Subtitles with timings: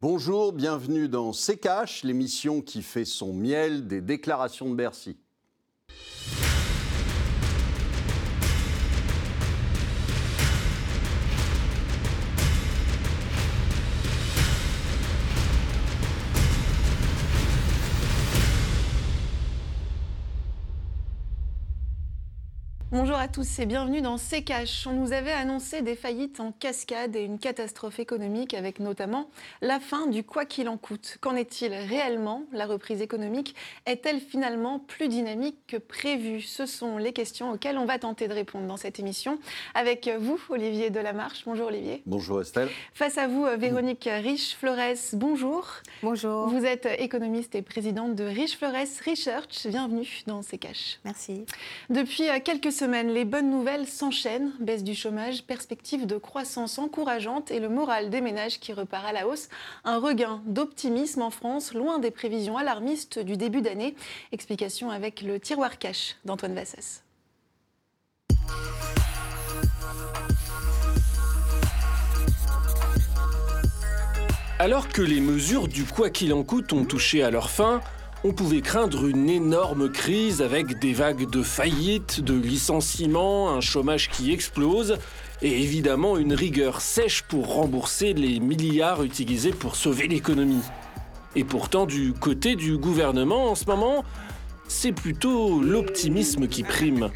[0.00, 1.56] Bonjour, bienvenue dans C'est
[2.04, 5.18] l'émission qui fait son miel des déclarations de Bercy.
[23.00, 24.84] Bonjour à tous et bienvenue dans C'est Cash.
[24.88, 29.30] On nous avait annoncé des faillites en cascade et une catastrophe économique avec notamment
[29.62, 31.16] la fin du quoi qu'il en coûte.
[31.20, 32.42] Qu'en est-il réellement?
[32.50, 33.54] La reprise économique
[33.86, 36.40] est-elle finalement plus dynamique que prévu?
[36.40, 39.38] Ce sont les questions auxquelles on va tenter de répondre dans cette émission
[39.76, 41.44] avec vous, Olivier Delamarche.
[41.46, 42.02] Bonjour Olivier.
[42.04, 42.68] Bonjour Estelle.
[42.94, 45.12] Face à vous, Véronique Riche-Flores.
[45.12, 45.68] Bonjour.
[46.02, 46.48] Bonjour.
[46.48, 48.74] Vous êtes économiste et présidente de Riche-Flores
[49.06, 49.68] Research.
[49.68, 50.98] Bienvenue dans C'est Cash.
[51.04, 51.46] Merci.
[51.90, 54.52] Depuis quelques les bonnes nouvelles s'enchaînent.
[54.60, 59.12] Baisse du chômage, perspective de croissance encourageante et le moral des ménages qui repart à
[59.12, 59.48] la hausse.
[59.84, 63.94] Un regain d'optimisme en France, loin des prévisions alarmistes du début d'année.
[64.32, 67.02] Explication avec le tiroir cash d'Antoine Vassès.
[74.60, 77.80] Alors que les mesures du quoi qu'il en coûte ont touché à leur fin,
[78.24, 84.10] on pouvait craindre une énorme crise avec des vagues de faillites, de licenciements, un chômage
[84.10, 84.98] qui explose
[85.40, 90.64] et évidemment une rigueur sèche pour rembourser les milliards utilisés pour sauver l'économie.
[91.36, 94.04] Et pourtant, du côté du gouvernement en ce moment,
[94.66, 97.10] c'est plutôt l'optimisme qui prime.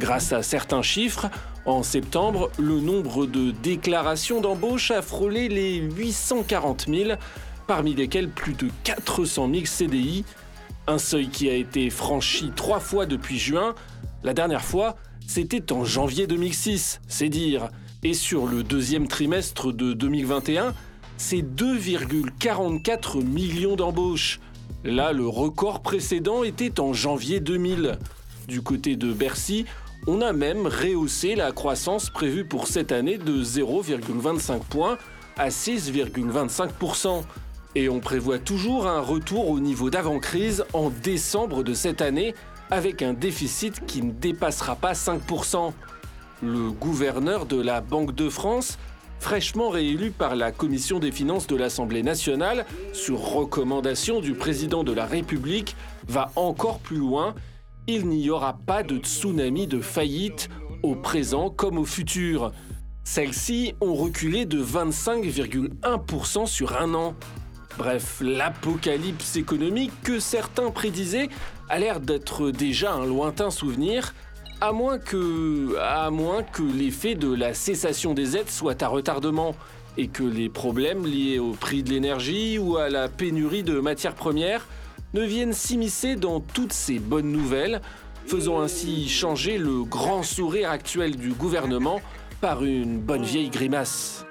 [0.00, 1.30] Grâce à certains chiffres,
[1.66, 7.10] en septembre, le nombre de déclarations d'embauche a frôlé les 840 000,
[7.68, 10.24] parmi lesquels plus de 400 000 CDI,
[10.88, 13.74] un seuil qui a été franchi trois fois depuis juin.
[14.24, 17.68] La dernière fois, c'était en janvier 2006, c'est dire.
[18.02, 20.72] Et sur le deuxième trimestre de 2021,
[21.18, 24.40] c'est 2,44 millions d'embauches.
[24.82, 27.98] Là, le record précédent était en janvier 2000.
[28.46, 29.66] Du côté de Bercy,
[30.06, 34.96] on a même rehaussé la croissance prévue pour cette année de 0,25 points
[35.36, 37.24] à 6,25%.
[37.78, 42.34] Et on prévoit toujours un retour au niveau d'avant-crise en décembre de cette année
[42.72, 45.72] avec un déficit qui ne dépassera pas 5%.
[46.42, 48.80] Le gouverneur de la Banque de France,
[49.20, 54.92] fraîchement réélu par la Commission des finances de l'Assemblée nationale sur recommandation du président de
[54.92, 55.76] la République,
[56.08, 57.36] va encore plus loin.
[57.86, 60.48] Il n'y aura pas de tsunami de faillite
[60.82, 62.50] au présent comme au futur.
[63.04, 67.14] Celles-ci ont reculé de 25,1% sur un an.
[67.78, 71.28] Bref, l'apocalypse économique que certains prédisaient
[71.68, 74.14] a l'air d'être déjà un lointain souvenir,
[74.60, 79.54] à moins que, à moins que l'effet de la cessation des aides soit à retardement
[79.96, 84.16] et que les problèmes liés au prix de l'énergie ou à la pénurie de matières
[84.16, 84.66] premières
[85.14, 87.80] ne viennent s'immiscer dans toutes ces bonnes nouvelles,
[88.26, 92.00] faisant ainsi changer le grand sourire actuel du gouvernement
[92.40, 94.24] par une bonne vieille grimace.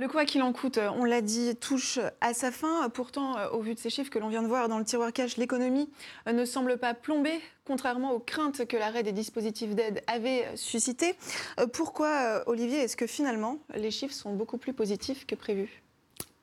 [0.00, 2.88] Le quoi qu'il en coûte, on l'a dit, touche à sa fin.
[2.88, 5.12] Pourtant, euh, au vu de ces chiffres que l'on vient de voir dans le tiroir
[5.12, 5.90] cash, l'économie
[6.28, 11.16] euh, ne semble pas plombée, contrairement aux craintes que l'arrêt des dispositifs d'aide avait suscité.
[11.58, 15.82] Euh, pourquoi, Olivier, est-ce que finalement les chiffres sont beaucoup plus positifs que prévu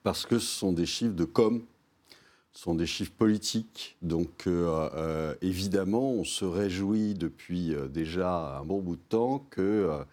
[0.04, 1.64] Parce que ce sont des chiffres de com,
[2.52, 3.96] ce sont des chiffres politiques.
[4.02, 10.04] Donc euh, évidemment, on se réjouit depuis déjà un bon bout de temps que euh,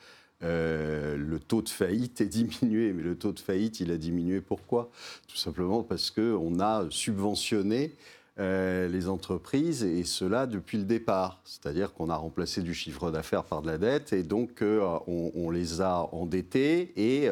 [0.43, 2.93] le taux de faillite est diminué.
[2.93, 4.91] Mais le taux de faillite, il a diminué pourquoi?
[5.29, 7.95] Tout simplement parce qu'on a subventionné
[8.39, 11.41] euh, les entreprises et cela depuis le départ.
[11.45, 15.51] C'est-à-dire qu'on a remplacé du chiffre d'affaires par de la dette et donc euh, on,
[15.51, 17.29] les a endettés et,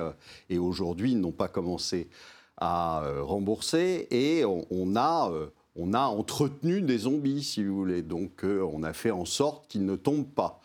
[0.50, 2.08] et aujourd'hui ils n'ont pas commencé
[2.58, 5.32] à rembourser et on a
[5.76, 8.02] on a entretenu des zombies, si vous voulez.
[8.02, 10.60] Donc, euh, on a fait en sorte qu'ils ne tombent pas.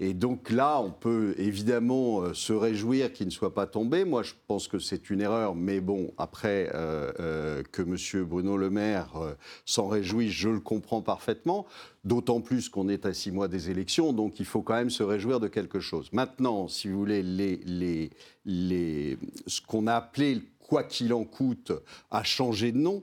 [0.00, 4.04] Et donc là, on peut évidemment euh, se réjouir qu'ils ne soient pas tombés.
[4.04, 8.24] Moi, je pense que c'est une erreur, mais bon, après euh, que M.
[8.24, 11.64] Bruno Le Maire s'en réjouisse, je le comprends parfaitement.
[12.04, 15.02] D'autant plus qu'on est à six mois des élections, donc il faut quand même se
[15.02, 16.08] réjouir de quelque chose.
[16.12, 17.22] Maintenant, si vous voulez,
[19.46, 21.72] ce qu'on a appelé quoi qu'il en coûte
[22.10, 23.02] a changé de nom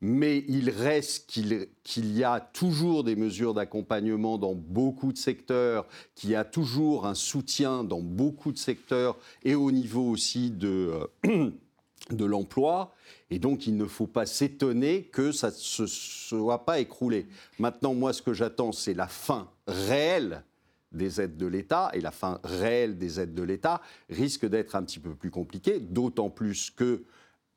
[0.00, 6.30] mais il reste qu'il y a toujours des mesures d'accompagnement dans beaucoup de secteurs, qu'il
[6.30, 11.50] y a toujours un soutien dans beaucoup de secteurs et au niveau aussi de, euh,
[12.10, 12.94] de l'emploi.
[13.30, 17.28] Et donc, il ne faut pas s'étonner que ça ne se soit pas écroulé.
[17.58, 20.44] Maintenant, moi, ce que j'attends, c'est la fin réelle
[20.92, 24.82] des aides de l'État et la fin réelle des aides de l'État risque d'être un
[24.82, 27.04] petit peu plus compliquée, d'autant plus que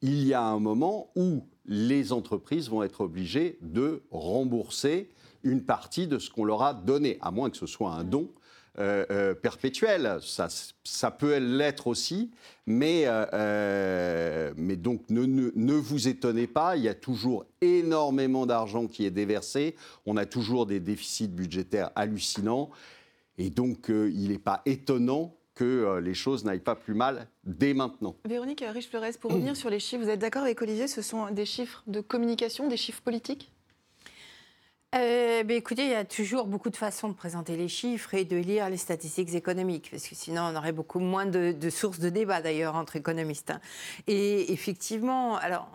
[0.03, 5.09] il y a un moment où les entreprises vont être obligées de rembourser
[5.43, 8.29] une partie de ce qu'on leur a donné, à moins que ce soit un don.
[8.79, 10.17] Euh, euh, perpétuel.
[10.23, 10.47] Ça,
[10.83, 12.31] ça peut l'être aussi,
[12.65, 18.87] mais, euh, mais donc ne, ne, vous étonnez pas, il y a toujours énormément d'argent
[18.87, 19.75] qui est déversé,
[20.07, 22.71] on a toujours des déficits budgétaires hallucinants,
[23.37, 28.15] et donc il n'est pas étonnant que les choses n'aillent pas plus mal dès maintenant.
[28.25, 31.45] Véronique Riche-Flores, pour revenir sur les chiffres, vous êtes d'accord avec Olivier, ce sont des
[31.45, 33.52] chiffres de communication, des chiffres politiques?
[34.95, 38.25] Euh, ben, écoutez, il y a toujours beaucoup de façons de présenter les chiffres et
[38.25, 42.09] de lire les statistiques économiques, parce que sinon on aurait beaucoup moins de, sources de
[42.09, 43.51] débat d'ailleurs entre économistes.
[43.51, 43.59] Hein.
[44.07, 45.67] Et effectivement, alors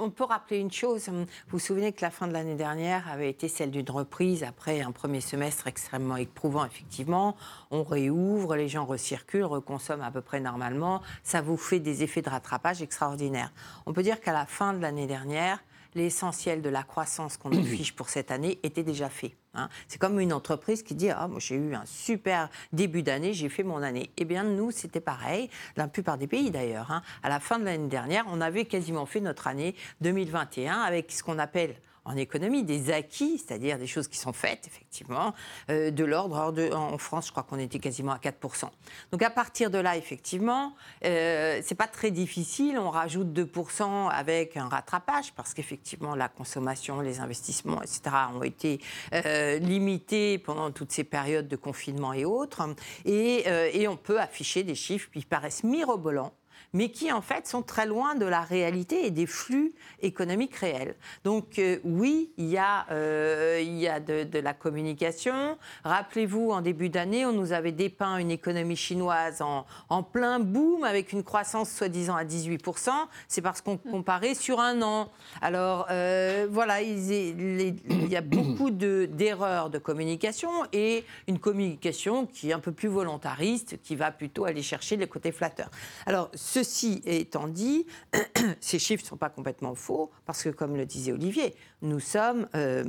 [0.00, 1.08] on, peut rappeler une chose.
[1.08, 4.80] Vous vous souvenez que la fin de l'année dernière avait été celle d'une reprise après
[4.80, 7.36] un premier semestre extrêmement éprouvant, effectivement.
[7.70, 11.00] On réouvre, les gens recirculent, reconsomment à peu près normalement.
[11.22, 13.52] Ça vous fait des effets de rattrapage extraordinaires.
[13.86, 15.60] On peut dire qu'à la fin de l'année dernière,
[15.94, 19.36] l'essentiel de la croissance qu'on affiche pour cette année était déjà fait.
[19.54, 19.68] Hein.
[19.88, 23.48] C'est comme une entreprise qui dit Ah, moi j'ai eu un super début d'année, j'ai
[23.48, 24.10] fait mon année.
[24.16, 26.90] Eh bien, nous, c'était pareil, dans la plupart des pays d'ailleurs.
[26.90, 27.02] Hein.
[27.22, 31.22] À la fin de l'année dernière, on avait quasiment fait notre année 2021 avec ce
[31.22, 35.34] qu'on appelle en économie, des acquis, c'est-à-dire des choses qui sont faites, effectivement,
[35.70, 36.54] euh, de l'ordre.
[36.74, 38.68] En France, je crois qu'on était quasiment à 4%.
[39.12, 40.74] Donc à partir de là, effectivement,
[41.04, 42.78] euh, c'est pas très difficile.
[42.78, 48.02] On rajoute 2% avec un rattrapage, parce qu'effectivement, la consommation, les investissements, etc.,
[48.34, 48.80] ont été
[49.12, 52.62] euh, limités pendant toutes ces périodes de confinement et autres.
[53.04, 56.32] Et, euh, et on peut afficher des chiffres qui paraissent mirobolants
[56.72, 60.96] mais qui en fait sont très loin de la réalité et des flux économiques réels.
[61.24, 65.56] Donc euh, oui, il y a, euh, il y a de, la communication.
[65.84, 69.64] Rappelez-vous, en début d'année, on nous avait dépeint une économie chinoise en,
[70.02, 72.90] plein boom avec une croissance soi-disant à 18%.
[73.28, 75.10] C'est parce qu'on comparait sur un an.
[75.40, 82.26] Alors euh, voilà, il, il, y a beaucoup d'erreurs de, de communication et une communication
[82.26, 85.70] qui est un peu plus volontariste, qui va plutôt aller chercher les côtés flatteurs.
[86.06, 87.86] Alors ce Ceci étant dit,
[88.60, 92.48] ces chiffres ne sont pas complètement faux, parce que, comme le disait Olivier, nous sommes
[92.54, 92.84] euh,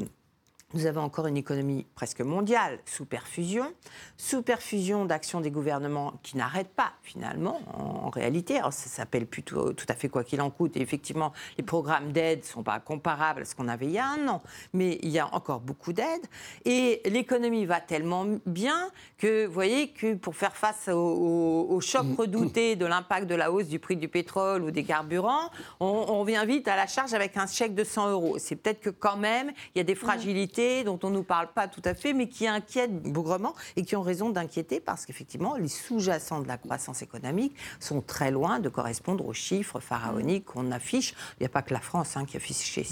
[0.74, 3.72] nous avons encore une économie presque mondiale sous perfusion,
[4.18, 8.58] sous perfusion d'actions des gouvernements qui n'arrêtent pas finalement en, réalité.
[8.58, 10.76] Alors, ça s'appelle plutôt tout à fait quoi qu'il en coûte.
[10.76, 14.00] Et effectivement, les programmes d'aide ne sont pas comparables à ce qu'on avait il y
[14.00, 14.42] a un an,
[14.74, 16.22] mais il y a encore beaucoup d'aide.
[16.66, 22.76] Et l'économie va tellement bien que, vous voyez, que pour faire face au, choc redouté
[22.76, 26.46] de l'impact de la hausse du prix du pétrole ou des carburants, on, on vient
[26.46, 28.38] vite à la charge avec un chèque de 100 euros.
[28.40, 31.48] C'est peut-être que quand même, il y a des fragilités dont on ne nous parle
[31.48, 35.56] pas tout à fait, mais qui inquiètent bougrement et qui ont raison d'inquiéter parce qu'effectivement,
[35.56, 40.72] les sous-jacents de la croissance économique sont très loin de correspondre aux chiffres pharaoniques qu'on
[40.72, 41.14] affiche.
[41.40, 42.84] Il n'y a pas que la France hein, qui affiche ces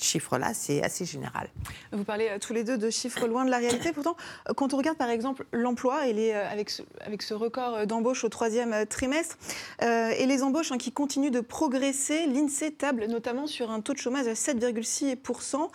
[0.00, 1.48] chiffres-là, c'est assez général.
[1.92, 3.92] Vous parlez euh, tous les deux de chiffres loin de la réalité.
[3.92, 4.16] Pourtant,
[4.48, 8.28] euh, quand on regarde par exemple l'emploi, euh, avec, ce, avec ce record d'embauche au
[8.28, 9.36] troisième trimestre,
[9.80, 13.98] et les embauches hein, qui continuent de progresser, l'INSEE table notamment sur un taux de
[13.98, 15.68] chômage à 7,6%.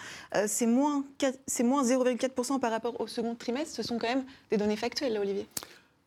[0.47, 1.03] c'est moins
[1.47, 3.75] c'est moins 0,4% par rapport au second trimestre.
[3.75, 5.47] Ce sont quand même des données factuelles, Olivier.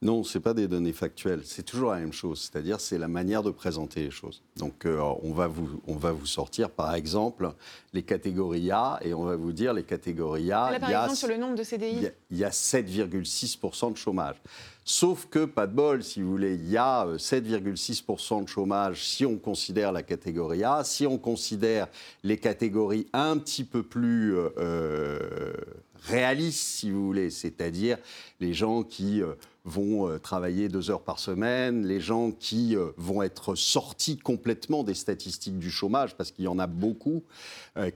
[0.02, 1.42] Non, ce n'est pas des données factuelles.
[1.44, 2.40] C'est toujours la même chose.
[2.40, 4.42] C'est-à-dire, c'est la manière de présenter les choses.
[4.56, 7.52] Donc, euh, on, va vous, on va vous sortir, par exemple,
[7.92, 10.72] les catégories A et on va vous dire les catégories A.
[10.72, 12.08] Là, par exemple, sur le nombre de CDI.
[12.32, 14.42] Il y a, a 7,6% de chômage.
[14.84, 19.04] Sauf que, pas de bol, si vous voulez, il y a 7,6% euh, de chômage
[19.04, 20.82] si on considère la catégorie A.
[20.82, 21.86] Si on considère
[22.24, 25.52] les catégories un petit peu plus euh,
[26.06, 27.98] réalistes, si vous voulez, c'est-à-dire
[28.40, 29.22] les gens qui
[29.64, 35.58] vont travailler deux heures par semaine, les gens qui vont être sortis complètement des statistiques
[35.58, 37.22] du chômage, parce qu'il y en a beaucoup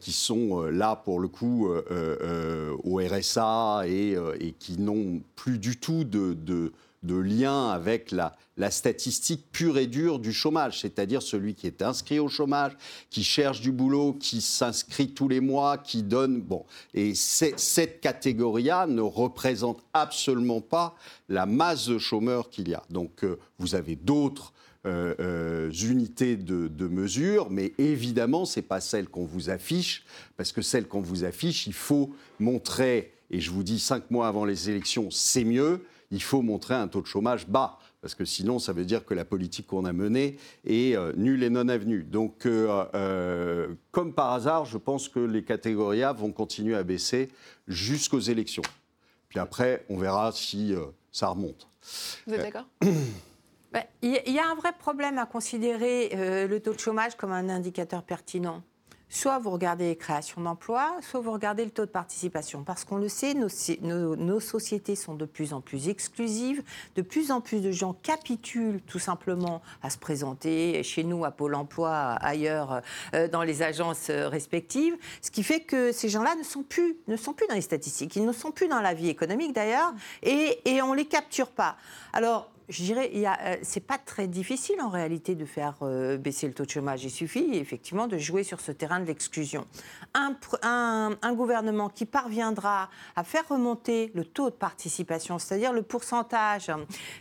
[0.00, 4.16] qui sont là pour le coup au RSA et,
[4.58, 6.72] qui n'ont plus du tout de
[7.06, 11.82] de lien avec la, la statistique pure et dure du chômage, c'est-à-dire celui qui est
[11.82, 12.72] inscrit au chômage,
[13.10, 16.40] qui cherche du boulot, qui s'inscrit tous les mois, qui donne...
[16.40, 20.96] Bon, et cette catégorie-là ne représente absolument pas
[21.28, 22.82] la masse de chômeurs qu'il y a.
[22.90, 24.52] Donc euh, vous avez d'autres
[24.86, 30.04] euh, euh, unités de, de, mesure, mais évidemment, ce n'est pas celle qu'on vous affiche,
[30.36, 34.28] parce que celle qu'on vous affiche, il faut montrer, et je vous dis cinq mois
[34.28, 38.24] avant les élections, c'est mieux, il faut montrer un taux de chômage bas parce que
[38.24, 41.68] sinon, ça veut dire que la politique qu'on a menée est euh, nulle et non
[41.68, 42.04] avenue.
[42.04, 46.84] Donc, euh, euh, comme par hasard, je pense que les catégories A vont continuer à
[46.84, 47.32] baisser
[47.66, 48.62] jusqu'aux élections.
[49.28, 50.72] Puis après, on verra si
[51.10, 51.66] ça remonte.
[52.28, 52.66] Vous êtes d'accord
[54.02, 58.04] Il y a un vrai problème à considérer le taux de chômage comme un indicateur
[58.04, 58.62] pertinent
[59.08, 62.64] soit vous regardez les créations d'emplois, soit vous regardez le taux de participation.
[62.64, 66.62] Parce qu'on le sait, nos, sociétés sont de plus en plus exclusives,
[66.96, 71.30] de plus en plus de gens capitulent tout simplement à se présenter chez nous, à
[71.30, 72.82] Pôle emploi, ailleurs,
[73.14, 76.96] euh, dans les agences euh, respectives, ce qui fait que ces gens-là ne sont plus,
[77.08, 79.92] ne sont plus dans les statistiques, ils ne sont plus dans la vie économique d'ailleurs,
[80.22, 81.76] et, et on ne les capture pas.
[82.12, 86.54] Alors, je dirais, euh, c'est pas très difficile en réalité de faire euh, baisser le
[86.54, 87.04] taux de chômage.
[87.04, 89.66] Il suffit effectivement de jouer sur ce terrain de l'exclusion.
[90.14, 90.36] Un,
[91.34, 96.72] gouvernement qui parviendra à faire remonter le taux de participation, c'est-à-dire le pourcentage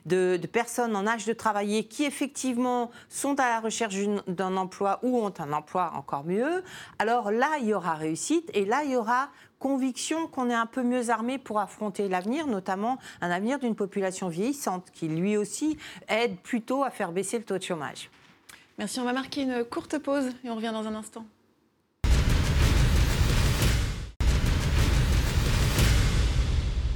[0.06, 3.96] de, personnes en âge de travailler qui effectivement sont à la recherche
[4.28, 6.64] d'un emploi ou ont un emploi encore mieux,
[6.98, 10.66] alors là, il y aura réussite et là, il y aura conviction qu'on est un
[10.66, 15.78] peu mieux armé pour affronter l'avenir, notamment un avenir d'une population vieillissante qui lui aussi
[16.08, 18.10] aide plutôt à faire baisser le taux de chômage.
[18.78, 21.26] Merci, on va marquer une courte pause et on revient dans un instant.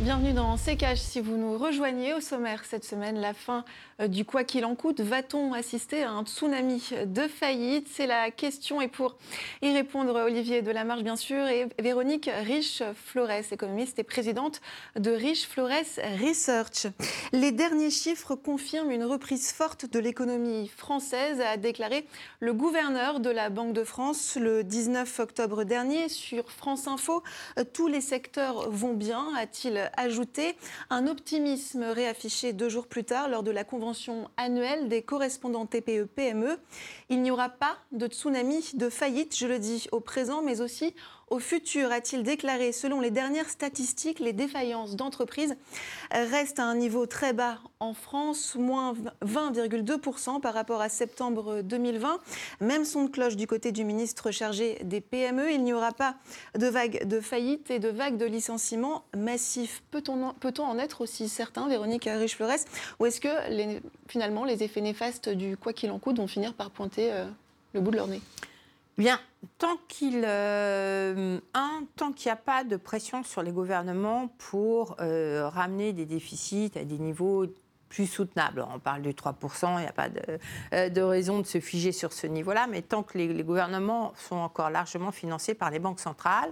[0.01, 0.95] Bienvenue dans CKH.
[0.95, 3.65] Si vous nous rejoignez au sommaire cette semaine, la fin
[3.99, 7.89] euh, du quoi qu'il en coûte, va-t-on assister à un tsunami de faillite?
[7.91, 8.79] C'est la question.
[8.79, 9.17] Et pour
[9.61, 14.61] y répondre, Olivier Delamarche, bien sûr, et Véronique Rich-Flores, économiste et présidente
[14.95, 16.87] de Rich-Flores Research.
[17.33, 22.07] Les derniers chiffres confirment une reprise forte de l'économie française, a déclaré
[22.39, 27.21] le gouverneur de la Banque de France le 19 octobre dernier sur France Info.
[27.73, 30.55] Tous les secteurs vont bien, a-t-il ajouté
[30.89, 36.53] un optimisme réaffiché deux jours plus tard lors de la convention annuelle des correspondants TPE-PME.
[36.53, 36.59] E.
[37.09, 40.95] Il n'y aura pas de tsunami de faillite, je le dis, au présent, mais aussi
[41.29, 42.71] au futur, a-t-il déclaré.
[42.71, 45.55] Selon les dernières statistiques, les défaillances d'entreprises
[46.11, 48.93] restent à un niveau très bas en France, moins
[49.25, 52.19] 20,2% par rapport à septembre 2020.
[52.61, 55.51] Même son de cloche du côté du ministre chargé des PME.
[55.51, 56.15] Il n'y aura pas
[56.57, 59.83] de vague de faillite et de vague de licenciements massifs.
[59.91, 62.65] Peut-on peut en être aussi certain, Véronique Riche-Flores?
[62.99, 63.29] Ou est-ce que
[64.07, 67.25] finalement les effets néfastes du quoi qu'il en coûte vont finir par pointer euh,
[67.73, 68.21] le bout de leur nez?
[68.99, 69.17] Bien,
[69.59, 76.05] tant qu'il euh, n'y a pas de pression sur les gouvernements pour euh, ramener des
[76.05, 77.45] déficits à des niveaux
[77.87, 78.65] plus soutenables.
[78.75, 80.09] On parle du 3%, il n'y a pas
[80.73, 84.35] euh, de, raison de se figer sur ce niveau-là, mais tant que les, gouvernements sont
[84.35, 86.51] encore largement financés par les banques centrales,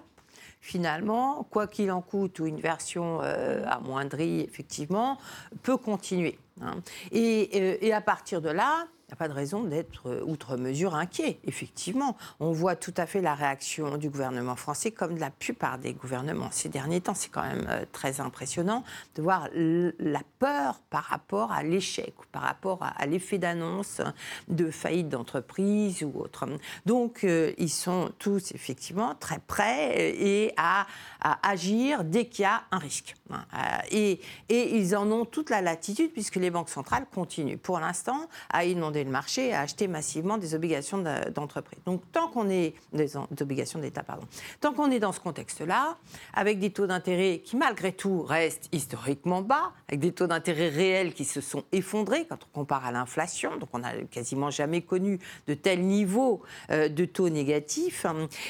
[0.62, 5.18] finalement, quoi qu'il en coûte, ou une version amoindrie, effectivement,
[5.64, 6.40] peut continuer.
[6.62, 6.76] Hein.
[7.12, 10.94] et, à partir de là, il n'y a pas de raison d'être euh, outre mesure
[10.94, 11.40] inquiet.
[11.46, 15.78] Effectivement, on voit tout à fait la réaction du gouvernement français, comme de la plupart
[15.78, 17.14] des gouvernements ces derniers temps.
[17.14, 18.84] C'est quand même euh, très impressionnant
[19.16, 24.02] de voir la peur par rapport à l'échec, par rapport à, l'effet d'annonce
[24.50, 26.46] de faillite d'entreprise ou autre.
[26.86, 30.86] Donc, euh, ils sont tous effectivement très prêts et à,
[31.44, 33.16] agir dès qu'il y a un risque.
[33.32, 33.46] Hein.
[33.90, 38.66] Et, ils en ont toute la latitude puisque les banques centrales continuent pour l'instant à
[39.04, 41.80] le marché à acheter massivement des obligations d'entreprise.
[41.86, 44.26] Donc tant qu'on est des, obligations d'État, pardon.
[44.62, 45.98] Tant qu'on est dans ce contexte-là,
[46.34, 51.14] avec des taux d'intérêt qui malgré tout restent historiquement bas, avec des taux d'intérêt réels
[51.14, 55.20] qui se sont effondrés quand on compare à l'inflation, donc on n'a quasiment jamais connu
[55.48, 58.06] de tel niveau euh, de taux négatifs.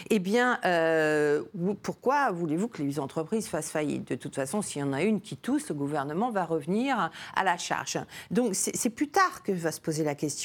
[0.09, 1.43] Eh bien, euh,
[1.81, 4.09] pourquoi voulez-vous que les entreprises fassent faillite?
[4.09, 7.43] De toute façon, s'il y en a une qui tousse, le gouvernement va revenir à
[7.43, 7.99] la charge.
[8.31, 10.36] Donc c'est plus tard que va se poser la question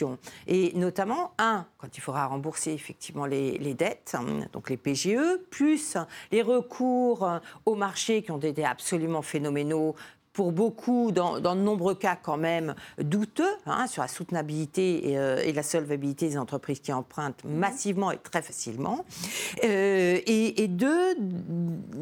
[0.47, 5.97] et notamment, un, quand il faudra rembourser effectivement les, dettes, hein, donc les PGE, plus
[6.31, 9.95] les recours au marché qui ont été absolument phénoménaux
[10.33, 15.53] pour beaucoup, dans, de nombreux cas quand même, douteux hein, sur la soutenabilité euh, et,
[15.53, 17.57] la solvabilité des entreprises qui empruntent mhm.
[17.57, 19.05] massivement et très facilement.
[19.65, 21.17] Euh, et, deux,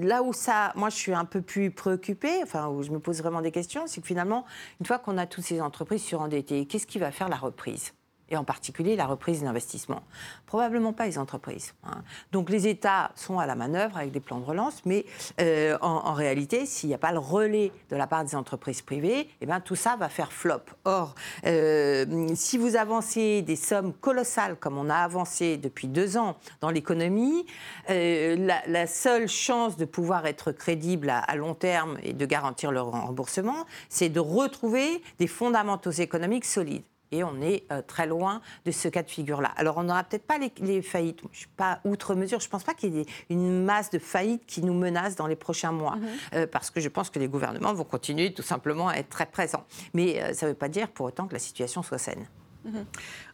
[0.01, 3.19] là où ça, moi je suis un peu plus préoccupée, enfin où je me pose
[3.19, 4.45] vraiment des questions, c'est que finalement,
[4.81, 7.93] une fois qu'on a toutes ces entreprises surendettées, qu'est-ce qui va faire la reprise?
[8.31, 10.03] Et en particulier la reprise d'investissement.
[10.47, 11.75] Probablement pas les entreprises.
[11.85, 12.03] Hein.
[12.33, 15.05] Donc les États sont à la manœuvre avec des plans de relance, mais
[15.41, 19.29] euh, en, réalité, s'il n'y a pas le relais de la part des entreprises privées,
[19.41, 20.63] eh ben, tout ça va faire flop.
[20.85, 21.15] Or,
[21.47, 26.71] euh, si vous avancez des sommes colossales comme on a avancé depuis deux ans dans
[26.71, 27.47] l'économie,
[27.91, 32.81] euh, la, seule chance de pouvoir être crédible à, long terme et de garantir le
[32.81, 36.83] remboursement, c'est de retrouver des fondamentaux économiques solides.
[37.13, 39.53] Et on est euh, très loin de ce cas de figure-là.
[39.57, 41.21] Alors, on n'aura peut-être pas les, faillites.
[41.23, 42.41] Je ne suis pas outre mesure.
[42.41, 45.27] Je ne pense pas qu'il y ait une masse de faillites qui nous menace dans
[45.27, 45.97] les prochains mois.
[45.97, 46.09] Mhm.
[46.35, 49.27] Euh, parce que je pense que les gouvernements vont continuer tout simplement à être très
[49.27, 49.65] présents.
[49.95, 52.27] Mais euh, ça ne veut pas dire pour autant que la situation soit saine.
[52.65, 52.85] Mhm.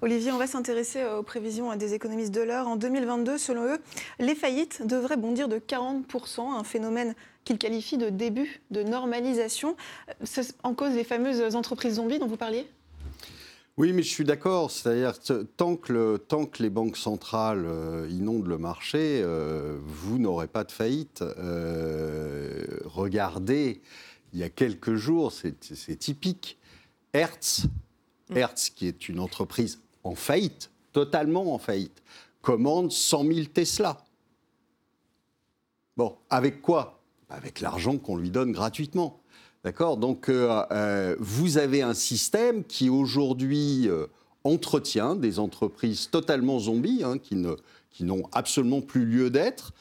[0.02, 2.68] Olivier, on va s'intéresser aux prévisions des économistes de l'heure.
[2.68, 3.78] En 2022, selon eux,
[4.18, 7.14] les faillites devraient bondir de 40%, un phénomène
[7.44, 9.76] qu'ils qualifient de début de normalisation.
[10.62, 12.68] En cause les fameuses entreprises zombies dont vous parliez?
[13.78, 14.70] Oui, mais je suis d'accord.
[14.70, 15.18] C'est-à-dire
[15.56, 20.64] tant que, tant que les banques centrales euh, inondent le marché, euh, vous n'aurez pas
[20.64, 21.20] de faillite.
[21.22, 23.82] Euh, regardez,
[24.32, 26.58] il y a quelques jours, c'est typique,
[27.12, 27.66] Hertz,
[28.30, 28.36] mm.
[28.38, 32.02] Hertz, qui est une entreprise en faillite, totalement en faillite,
[32.40, 33.98] commande 100 000 Tesla.
[35.98, 37.02] Bon, avec quoi?
[37.28, 39.20] Avec l'argent qu'on lui donne gratuitement.
[39.66, 39.96] D'accord?
[39.96, 44.06] Donc, euh, euh, vous avez un système qui aujourd'hui euh,
[44.44, 49.72] entretient des entreprises totalement zombies, hein, qui, n'ont absolument plus lieu d'être,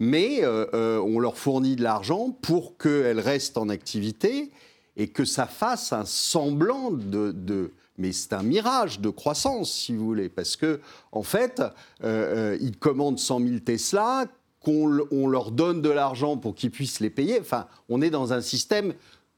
[0.00, 4.50] mais on leur fournit de l'argent pour qu'elles restent en activité
[4.96, 10.06] et que ça fasse un semblant de, mais c'est un mirage de croissance, si vous
[10.06, 10.80] voulez, parce que
[11.12, 11.60] en fait,
[12.02, 14.24] ils commandent 100 000 Tesla,
[14.66, 17.38] qu'on on leur donne de l'argent pour qu'ils puissent les payer.
[17.40, 18.94] Enfin, on est dans un système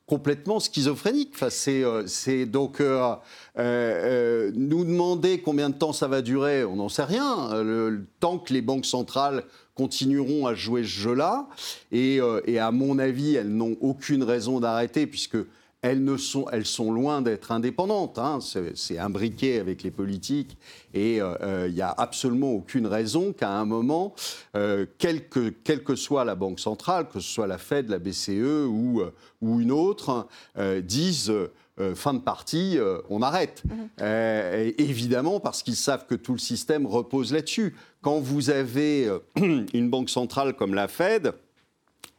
[0.09, 1.33] complètement schizophrénique.
[1.35, 3.15] Enfin, c'est, euh, donc euh,
[3.59, 7.63] euh, nous demander combien de temps ça va durer, on n'en sait rien.
[7.63, 11.47] Le, tant que les banques centrales continueront à jouer ce jeu-là,
[11.93, 15.37] et, et, à mon avis, elles n'ont aucune raison d'arrêter puisque
[15.83, 18.19] elles, ne sont, elles sont loin d'être indépendantes.
[18.19, 18.41] Hein.
[18.75, 20.57] C'est imbriqué avec les politiques
[20.93, 24.15] et il euh, n'y euh, a absolument aucune raison qu'à un moment,
[24.57, 27.99] euh, quelle, que, quelle, que, soit la Banque centrale, que ce soit la Fed, la
[27.99, 29.03] BCE ou,
[29.41, 30.27] ou une autre,
[30.83, 31.33] disent
[31.95, 33.63] fin de partie, on arrête.
[33.65, 34.73] Mhm.
[34.79, 37.75] évidemment, parce qu'ils savent que tout le système repose là-dessus.
[38.01, 41.33] Quand vous avez une banque centrale comme la Fed,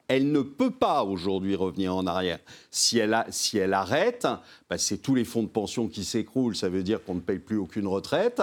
[0.09, 2.39] elle ne peut pas aujourd'hui revenir en arrière.
[2.71, 4.27] Si elle, si elle arrête,
[4.69, 7.37] bah, c'est tous les fonds de pension qui s'écroulent, ça veut dire qu'on ne paye
[7.37, 8.41] plus aucune retraite.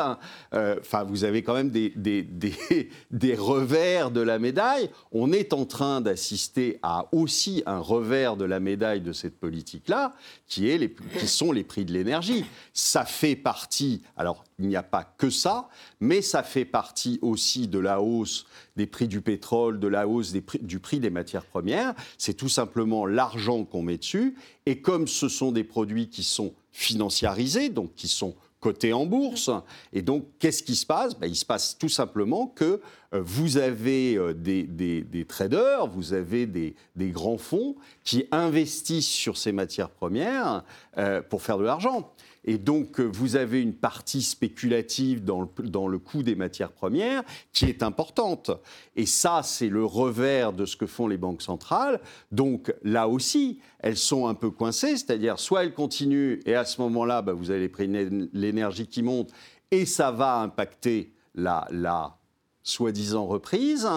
[0.54, 4.90] Euh, enfin, vous avez quand même des, des, des, revers de la médaille.
[5.10, 10.14] On est en train d'assister à aussi un revers de la médaille de cette politique-là,
[10.46, 10.70] qui,
[11.18, 12.44] qui sont les prix de l'énergie.
[12.72, 15.68] Ça fait partie, alors il n'y a pas que ça,
[16.00, 20.32] mais ça fait partie aussi de la hausse des prix du pétrole, de la hausse
[20.32, 21.94] des du prix des matières premières.
[22.16, 24.36] C'est tout simplement l'argent qu'on met dessus.
[24.64, 29.50] Et comme ce sont des produits qui sont financiarisés, donc qui sont cotés en bourse,
[29.92, 31.18] et donc qu'est-ce qui se passe?
[31.18, 32.80] Ben, Il se passe tout simplement que
[33.14, 39.52] euh, vous avez euh, des, traders, vous avez des, grands fonds qui investissent sur ces
[39.52, 40.64] matières premières
[40.96, 42.12] euh, pour faire de l'argent.
[42.46, 45.40] Et donc, euh, vous avez une partie spéculative dans
[45.88, 48.50] le, coût des matières premières qui est importante.
[48.94, 52.00] Et ça, c'est le revers de ce que font les banques centrales.
[52.30, 56.80] Donc, là aussi, elles sont un peu coincées, c'est-à-dire soit elles continuent, et à ce
[56.82, 59.32] moment-là, bah, vous avez les prix de l'énergie qui montent,
[59.70, 62.16] et ça va impacter la, la
[62.62, 63.88] soi-disant reprise,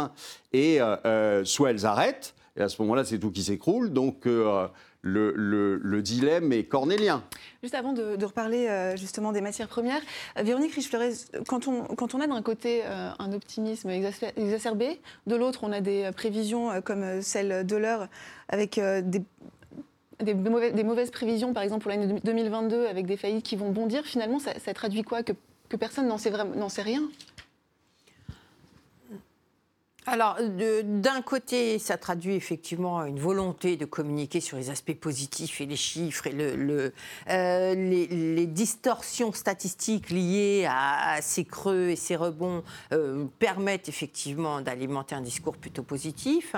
[0.54, 3.94] et euh, euh, soit elles arrêtent, et à ce moment-là, c'est tout qui s'écroule.
[3.94, 4.28] Donc,
[5.02, 7.24] le, dilemme est cornélien.
[7.62, 10.02] Juste avant de, reparler euh, justement des matières premières,
[10.38, 11.14] euh, Véronique Riche-Flores,
[11.48, 15.82] quand on, quand on a d'un côté euh, un optimisme exacerbé, de l'autre on a
[15.82, 18.08] des prévisions comme celle de l'heure
[18.50, 18.80] avec
[20.22, 24.40] des mauvaises, prévisions, par exemple pour l'année 2022, avec des faillites qui vont bondir, finalement,
[24.40, 25.24] ça, traduit quoi?
[25.24, 25.34] Que,
[25.78, 27.04] personne n'en sait rien?
[30.06, 30.38] Alors,
[30.84, 35.76] d'un côté, ça traduit effectivement une volonté de communiquer sur les aspects positifs et les
[35.76, 36.34] chiffres et
[37.30, 45.16] euh, les, distorsions statistiques liées à, ces creux et ces rebonds euh, permettent effectivement d'alimenter
[45.16, 46.56] un discours plutôt positif.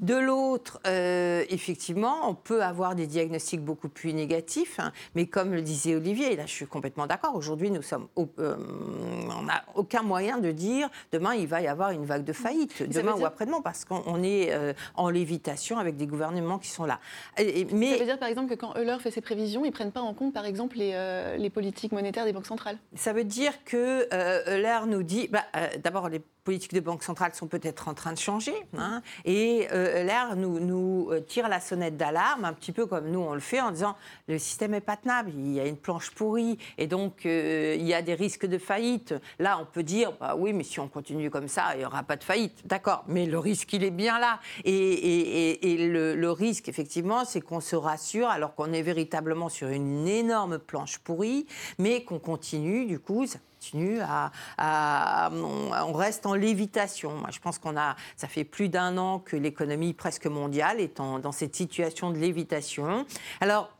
[0.00, 5.52] De l'autre, euh, effectivement, on peut avoir des diagnostics beaucoup plus négatifs, hein, mais comme
[5.52, 10.02] le disait Olivier, et là je suis complètement d'accord, aujourd'hui nous sommes, on n'a aucun
[10.02, 13.60] moyen de dire demain il va y avoir une vague de faillite demain ou après-demain,
[13.62, 17.00] parce qu'on est euh, en lévitation avec des gouvernements qui sont là.
[17.38, 17.92] mais...
[17.92, 20.00] Ça veut dire par exemple que quand Euler fait ses prévisions, ils ne prennent pas
[20.00, 22.78] en compte par exemple les, euh, les, politiques monétaires des banques centrales?
[22.94, 25.44] Ça veut dire que euh, Euler nous dit, bah,
[25.82, 28.54] d'abord les politiques de banque centrale sont peut-être en train de changer.
[28.78, 29.02] Hein.
[29.26, 33.34] et euh, l'air nous, euh, tire la sonnette d'alarme, un petit peu comme nous on
[33.34, 33.96] le fait, en disant
[34.28, 37.86] le système est pas tenable, il y a une planche pourrie, et donc euh, il
[37.86, 39.12] y a des risques de faillite.
[39.38, 42.02] Là, on peut dire, bah oui, mais si on continue comme ça, il n'y aura
[42.02, 42.66] pas de faillite.
[42.66, 44.40] D'accord, mais le risque, il est bien là.
[44.64, 50.58] Et, le, risque, effectivement, c'est qu'on se rassure alors qu'on est véritablement sur une énorme
[50.58, 51.46] planche pourrie,
[51.78, 53.26] mais qu'on continue, du coup,
[53.58, 57.10] continue à, on reste en lévitation.
[57.16, 60.96] Moi, je pense qu'on a, ça fait plus d'un an que l'économie presque mondiale est
[60.98, 63.04] dans cette situation de lévitation.
[63.40, 63.70] Alors,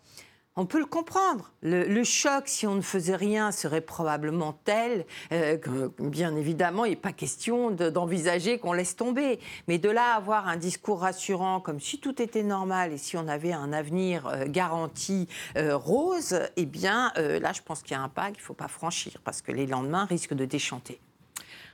[0.58, 1.52] on peut le comprendre.
[1.62, 6.90] Le, choc, si on ne faisait rien, serait probablement tel euh, que, bien évidemment, il
[6.90, 9.38] n'est pas question d'envisager qu'on laisse tomber.
[9.68, 13.28] Mais de là avoir un discours rassurant, comme si tout était normal et si on
[13.28, 18.02] avait un avenir euh, garanti euh, rose, eh bien, là, je pense qu'il y a
[18.02, 21.00] un pas qu'il ne faut pas franchir parce que les lendemains risquent de déchanter.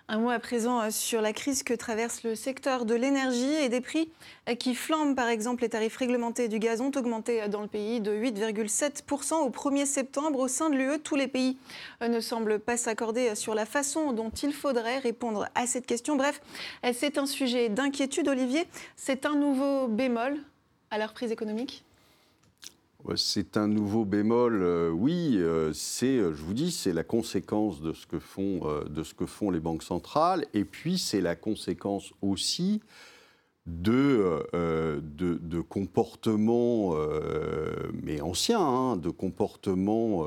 [0.07, 3.71] Un mot à présent euh, sur la crise que traverse le secteur de l'énergie et
[3.71, 4.11] des prix
[4.51, 5.17] euh, qui flambent.
[5.17, 9.37] Par exemple, les tarifs réglementés du gaz ont augmenté euh, dans le pays de 8,7%
[9.37, 10.41] au 1er septembre.
[10.41, 11.57] Au sein de l'UE, tous les pays
[12.07, 16.17] ne semblent pas s'accorder sur la façon dont il faudrait répondre à cette question.
[16.17, 16.43] Bref,
[16.93, 18.29] c'est un sujet d'inquiétude.
[18.29, 20.39] Olivier, c'est un nouveau bémol
[20.91, 21.83] à la reprise économique?
[23.17, 25.37] C'est un nouveau bémol, euh, oui.
[25.37, 29.83] Euh, c'est, euh, je vous dis, c'est la conséquence de ce que font, les banques
[29.83, 32.81] centrales, et puis c'est la conséquence aussi
[33.67, 34.43] de,
[35.69, 36.97] comportements,
[38.03, 40.27] mais anciens, hein, de comportements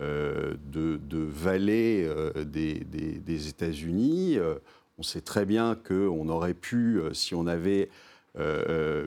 [0.00, 2.08] de, de vallées
[2.46, 4.38] des, des, des États-Unis.
[4.98, 7.88] on sait très bien qu'on aurait pu, si on avait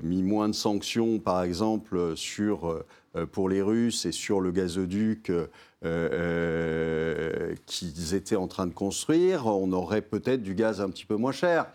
[0.03, 2.85] mis moins de sanctions, par exemple, sur
[3.15, 5.47] euh, pour les Russes et sur le gazoduc euh,
[5.83, 11.15] euh, qu'ils étaient en train de construire, on aurait peut-être du gaz un petit peu
[11.15, 11.67] moins cher.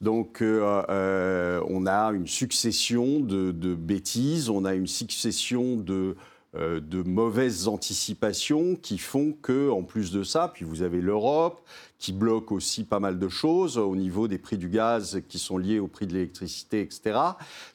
[0.00, 6.14] Donc on a une succession de, de, bêtises, on a une succession de euh,
[6.54, 11.60] de mauvaises anticipations qui font que, en plus de ça, puis vous avez l'Europe
[11.98, 15.58] qui bloque aussi pas mal de choses au niveau des prix du gaz qui sont
[15.58, 17.18] liés au prix de l'électricité, etc.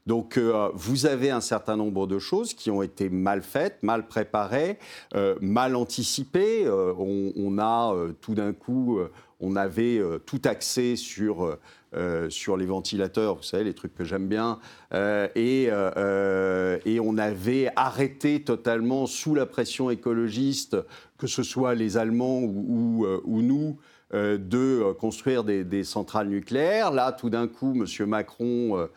[0.08, 4.08] Donc euh, vous avez un certain nombre de choses qui ont été mal faites, mal
[4.08, 4.80] préparées,
[5.14, 6.68] euh, mal anticipées.
[6.68, 9.00] on, a tout d'un coup,
[9.40, 11.58] on avait tout axé sur
[11.96, 14.60] euh, sur les ventilateurs, vous savez, les trucs que j'aime bien.
[14.94, 20.78] Euh, et, euh, et, on avait arrêté totalement, sous la pression écologiste,
[21.18, 23.78] que ce soit les Allemands ou, ou, nous,
[24.12, 26.92] de construire des, des, centrales nucléaires.
[26.92, 28.08] Là, tout d'un coup, M.
[28.08, 28.88] Macron,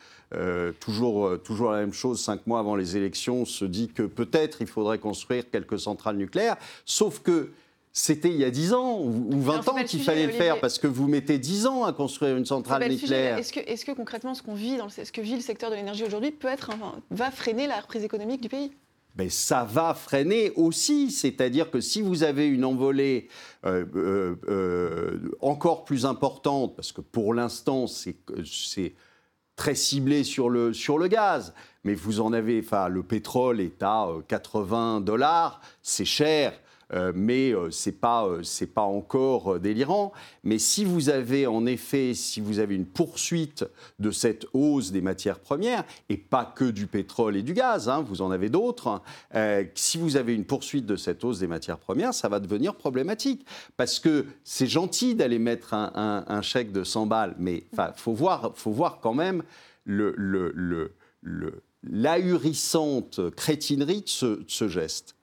[0.80, 4.66] toujours, toujours la même chose, cinq mois avant les élections, se dit que peut-être il
[4.66, 6.56] faudrait construire quelques centrales nucléaires.
[6.85, 7.50] Sauf que
[7.98, 10.87] c'était il y a 10 ans ou 20 ans qu'il fallait le faire parce que
[10.87, 13.38] vous mettez 10 ans à construire une centrale nucléaire.
[13.38, 15.76] Est-ce que, est que, concrètement ce qu'on vit, dans ce que vit le secteur de
[15.76, 16.72] l'énergie aujourd'hui peut être,
[17.11, 18.70] va freiner la reprise économique du pays?
[19.14, 21.11] Ben, ça va freiner aussi.
[21.11, 23.28] C'est-à-dire que si vous avez une envolée
[23.64, 28.94] euh, euh, euh, encore plus importante, parce que pour l'instant, c'est
[29.56, 33.82] très ciblé sur le, sur le gaz, mais vous en avez, enfin, le pétrole est
[33.82, 36.52] à 80 dollars, c'est cher.
[36.92, 40.12] Euh, mais euh, ce n'est pas, euh, pas encore délirant.
[40.44, 43.64] Mais si vous avez en effet, si vous avez une poursuite
[43.99, 48.05] de cette hausse des matières premières, et pas que du pétrole et du gaz, hein,
[48.07, 49.03] vous en avez d'autres,
[49.75, 53.44] si vous avez une poursuite de cette hausse des matières premières, ça va devenir problématique.
[53.77, 58.53] Parce que c'est gentil d'aller mettre un, chèque de 100 balles, mais il faut voir,
[58.55, 59.42] faut voir quand même
[61.83, 65.15] l'ahurissante crétinerie de ce geste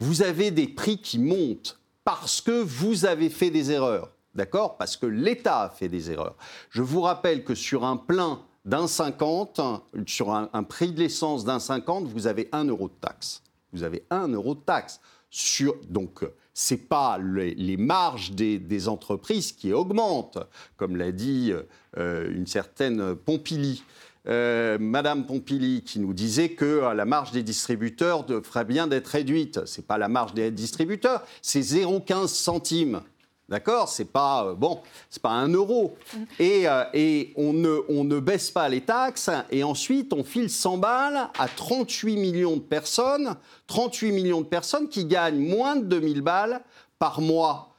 [0.00, 4.10] vous avez des prix qui montent parce que vous avez fait des erreurs.
[4.34, 4.76] D'accord?
[4.78, 6.36] Parce que l'État a fait des erreurs.
[6.70, 9.60] Je vous rappelle que sur un plein d'un 50,
[10.06, 13.42] sur un, prix de l'essence d'un 50, vous avez 1 euro de taxe.
[13.72, 15.00] Vous avez 1 euro de taxe.
[15.30, 20.38] Sur, donc, ce n'est pas les, marges des, entreprises qui augmentent,
[20.76, 21.52] comme l'a dit
[21.96, 23.82] euh, une certaine Pompili.
[24.30, 29.08] Euh, Madame Pompili qui nous disait que euh, la marge des distributeurs ferait bien d'être
[29.08, 29.66] réduite.
[29.66, 33.00] Ce n'est pas la marge des distributeurs, c'est 0,15 centimes.
[33.48, 33.88] D'accord?
[33.88, 35.96] C'est pas euh, bon, c'est pas un euro.
[36.38, 40.78] Et, et on, ne, on, ne, baisse pas les taxes et ensuite on file 100
[40.78, 43.34] balles à 38 millions de personnes,
[43.66, 46.60] 38 millions de personnes qui gagnent moins de 2000 balles
[47.00, 47.69] par mois.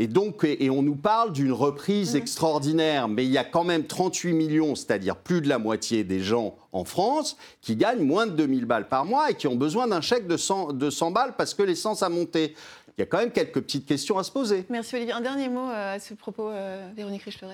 [0.00, 2.20] Et donc, et on nous parle d'une reprise mhm.
[2.20, 6.20] extraordinaire, mais il y a quand même 38 millions, c'est-à-dire plus de la moitié des
[6.20, 9.88] gens en France, qui gagnent moins de 2000 balles par mois et qui ont besoin
[9.88, 12.54] d'un chèque de 100, de 100 balles parce que l'essence a monté.
[12.96, 14.66] Il y a quand même quelques petites questions à se poser.
[14.68, 15.12] Merci Olivier.
[15.12, 17.52] Un dernier mot euh, à ce propos, euh, Véronique Riche-Flores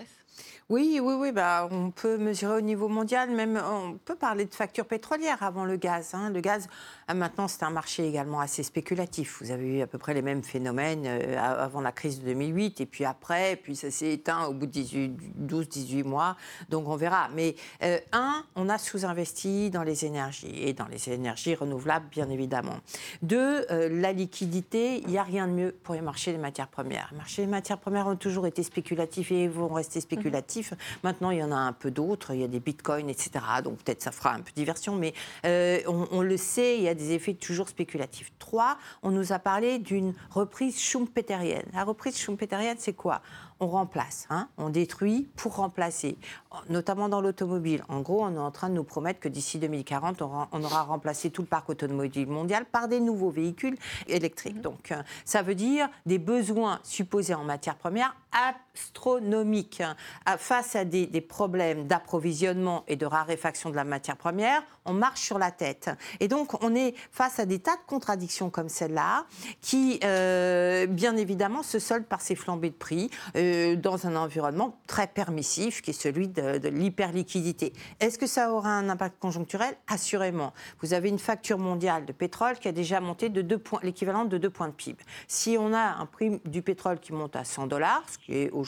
[0.71, 1.33] Oui, oui, oui.
[1.33, 5.65] Bah, on peut mesurer au niveau mondial, même on peut parler de factures pétrolières avant
[5.65, 6.13] le gaz.
[6.15, 6.31] Hein.
[6.31, 6.67] Le gaz,
[7.13, 9.43] maintenant, c'est un marché également assez spéculatif.
[9.43, 12.81] Vous avez eu à peu près les mêmes phénomènes euh, avant la crise de 2008,
[12.81, 16.37] et puis après, puis ça s'est éteint au bout de 12-18 mois.
[16.71, 17.29] Donc on verra.
[17.35, 22.31] Mais euh, un, on a sous-investi dans les énergies et dans les énergies renouvelables, bien
[22.31, 22.79] évidemment.
[23.23, 25.03] Deux, euh, la liquidité.
[25.03, 27.09] Il n'y a rien de mieux pour les marchés des matières premières.
[27.13, 30.73] Les marchés des matières premières ont toujours été spéculatifs et vont rester spéculatifs.
[31.03, 32.33] Maintenant, il y en a un peu d'autres.
[32.35, 33.31] Il y a des bitcoins, etc.
[33.63, 35.13] Donc peut-être ça fera un peu diversion, mais
[35.45, 38.33] euh, on, le sait, il y a des effets toujours spéculatifs.
[38.39, 41.67] Trois, on nous a parlé d'une reprise schumpeterienne.
[41.73, 43.21] La reprise schumpeterienne, c'est quoi?
[43.61, 44.49] On remplace, hein.
[44.59, 46.19] on détruit pour remplacer,
[46.69, 47.85] notamment dans l'automobile.
[47.89, 51.31] En gros, on est en train de nous promettre que d'ici 2040, on aura, remplacé
[51.31, 53.77] tout le parc automobile mondial par des nouveaux véhicules
[54.09, 54.57] électriques.
[54.57, 54.63] Mmh.
[54.63, 58.17] Donc, euh, ça veut dire des besoins supposés en matières premières
[58.75, 59.81] astronomiques.
[59.81, 59.97] Hein.
[60.39, 65.39] Face à des, problèmes d'approvisionnement et de raréfaction de la matière première, on marche sur
[65.39, 65.91] la tête.
[66.21, 69.27] Et donc, on est face à des tas de contradictions comme celle-là,
[69.61, 73.11] qui, euh, bien évidemment, se soldent par ces flambées de prix.
[73.37, 77.73] Euh, dans un environnement très permissif qui est celui de, l'hyperliquidité.
[78.01, 79.75] Est-ce que ça aura un impact conjoncturel?
[79.87, 80.53] Assurément.
[80.81, 83.47] Vous avez une facture mondiale de pétrole qui a déjà monté de
[83.83, 85.03] l'équivalent de 2 points de PIB.
[85.29, 88.51] Si on a un prix du pétrole qui monte à 100 dollars, ce qui est
[88.51, 88.64] aujourd'hui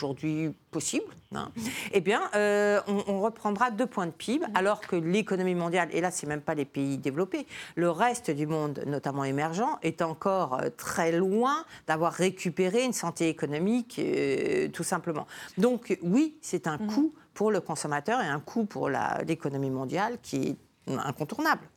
[0.70, 1.50] possible, hein,
[1.92, 6.10] eh bien, euh, on, reprendra 2 points de PIB, alors que l'économie mondiale, et là,
[6.10, 10.68] c'est même pas les pays développés, le reste du monde, notamment émergent, est encore euh,
[10.76, 15.26] très loin d'avoir récupéré une santé économique euh, tout simplement.
[15.58, 16.86] Donc oui, c'est un mhm.
[16.88, 18.88] coût pour le consommateur et un coût pour
[19.26, 20.56] l'économie mondiale qui est
[20.88, 21.68] incontournable.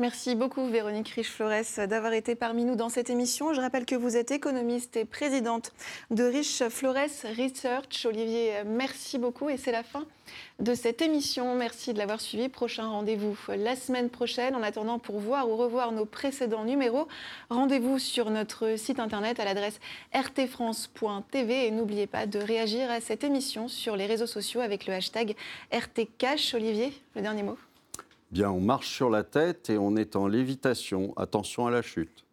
[0.00, 3.52] Merci beaucoup Véronique Riche-Flores d'avoir été parmi nous dans cette émission.
[3.52, 5.72] Je rappelle que vous êtes économiste et présidente
[6.10, 6.96] de Riche Flores
[7.38, 8.04] Research.
[8.04, 10.04] Olivier, merci beaucoup et c'est la fin
[10.58, 11.54] de cette émission.
[11.54, 12.48] Merci de l'avoir suivi.
[12.48, 14.56] Prochain rendez-vous la semaine prochaine.
[14.56, 17.06] En attendant, pour voir ou revoir nos précédents numéros,
[17.48, 19.78] rendez-vous sur notre site internet à l'adresse
[20.12, 24.94] rtfrance.tv et n'oubliez pas de réagir à cette émission sur les réseaux sociaux avec le
[24.94, 25.36] hashtag
[25.70, 26.54] RTCash.
[26.54, 27.56] Olivier, le dernier mot
[28.34, 31.16] Bien, on marche sur la tête et on est en lévitation.
[31.16, 32.24] Attention à la chute.